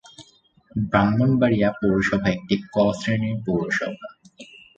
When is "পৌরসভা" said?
1.79-2.27, 3.45-4.07